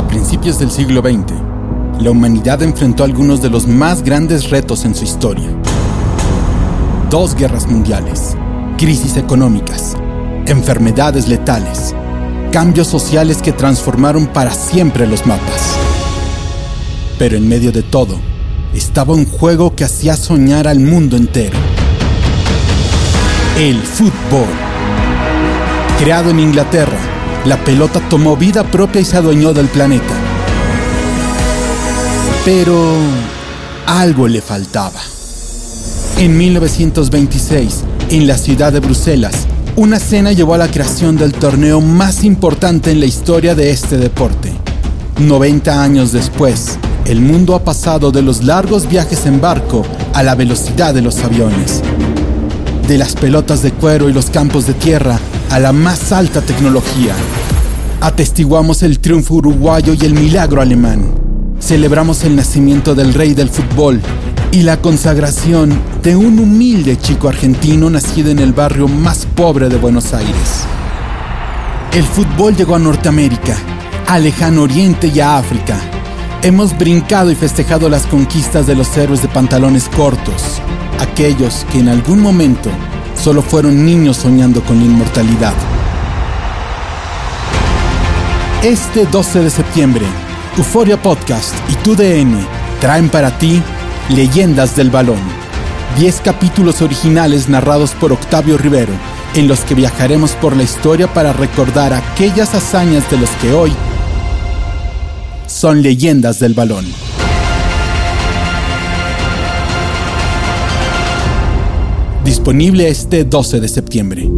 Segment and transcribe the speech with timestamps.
[0.00, 1.30] A principios del siglo XX,
[2.00, 5.50] la humanidad enfrentó algunos de los más grandes retos en su historia.
[7.10, 8.34] Dos guerras mundiales,
[8.78, 9.98] crisis económicas,
[10.46, 11.94] enfermedades letales,
[12.50, 15.76] cambios sociales que transformaron para siempre los mapas.
[17.18, 18.16] Pero en medio de todo,
[18.72, 21.58] estaba un juego que hacía soñar al mundo entero.
[23.58, 24.48] El fútbol.
[25.98, 30.14] Creado en Inglaterra, la pelota tomó vida propia y se adueñó del planeta.
[32.44, 32.96] Pero
[33.86, 35.00] algo le faltaba.
[36.18, 41.80] En 1926, en la ciudad de Bruselas, una cena llevó a la creación del torneo
[41.80, 44.52] más importante en la historia de este deporte.
[45.18, 50.34] 90 años después, el mundo ha pasado de los largos viajes en barco a la
[50.34, 51.82] velocidad de los aviones.
[52.86, 55.18] De las pelotas de cuero y los campos de tierra
[55.50, 57.14] a la más alta tecnología.
[58.02, 61.04] Atestiguamos el triunfo uruguayo y el milagro alemán.
[61.60, 64.00] Celebramos el nacimiento del rey del fútbol
[64.52, 69.76] y la consagración de un humilde chico argentino nacido en el barrio más pobre de
[69.76, 70.64] Buenos Aires.
[71.92, 73.54] El fútbol llegó a Norteamérica,
[74.06, 75.76] a lejano oriente y a África.
[76.42, 80.62] Hemos brincado y festejado las conquistas de los héroes de pantalones cortos,
[81.00, 82.70] aquellos que en algún momento
[83.22, 85.52] solo fueron niños soñando con la inmortalidad.
[88.64, 90.04] Este 12 de septiembre,
[90.58, 92.46] Euforia Podcast y TUDN
[92.78, 93.62] traen para ti
[94.10, 95.18] Leyendas del Balón.
[95.98, 98.92] 10 capítulos originales narrados por Octavio Rivero,
[99.34, 103.72] en los que viajaremos por la historia para recordar aquellas hazañas de los que hoy
[105.46, 106.84] son leyendas del balón.
[112.24, 114.30] Disponible este 12 de septiembre.